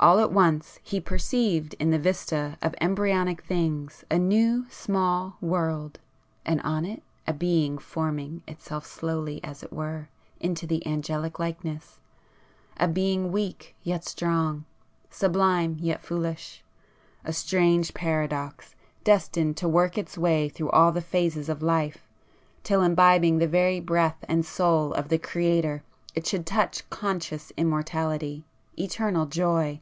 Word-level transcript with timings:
All 0.00 0.18
at 0.18 0.32
once 0.32 0.78
he 0.82 1.00
perceived 1.00 1.74
in 1.78 1.90
the 1.90 1.98
vista 1.98 2.58
of 2.60 2.74
embryonic 2.78 3.42
things 3.42 4.04
a 4.10 4.18
new 4.18 4.66
small 4.68 5.38
world, 5.40 5.98
and 6.44 6.60
on 6.60 6.84
it 6.84 7.02
a 7.26 7.32
being 7.32 7.78
forming 7.78 8.42
itself 8.46 8.84
slowly 8.84 9.42
as 9.42 9.62
it 9.62 9.72
were 9.72 10.10
into 10.40 10.66
the 10.66 10.86
Angelic 10.86 11.38
likeness,—a 11.38 12.88
being 12.88 13.32
weak 13.32 13.76
yet 13.82 14.04
strong, 14.04 14.66
sublime 15.08 15.78
yet 15.80 16.02
foolish,—a 16.04 17.32
strange 17.32 17.94
paradox, 17.94 18.74
destined 19.04 19.56
to 19.56 19.66
work 19.68 19.96
its 19.96 20.18
way 20.18 20.50
through 20.50 20.70
all 20.70 20.92
the 20.92 21.00
phases 21.00 21.48
of 21.48 21.62
life, 21.62 22.06
till 22.62 22.82
imbibing 22.82 23.38
the 23.38 23.48
very 23.48 23.80
breath 23.80 24.22
and 24.28 24.44
soul 24.44 24.92
of 24.92 25.08
the 25.08 25.18
Creator 25.18 25.82
it 26.14 26.26
should 26.26 26.44
touch 26.44 26.90
Conscious 26.90 27.52
Immortality,—Eternal 27.56 29.24
Joy. 29.24 29.80